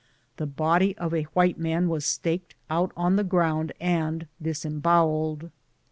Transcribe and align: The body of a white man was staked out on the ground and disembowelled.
The 0.37 0.47
body 0.47 0.97
of 0.97 1.13
a 1.13 1.27
white 1.35 1.59
man 1.59 1.87
was 1.87 2.07
staked 2.07 2.55
out 2.71 2.91
on 2.97 3.17
the 3.17 3.23
ground 3.23 3.71
and 3.79 4.25
disembowelled. 4.41 5.51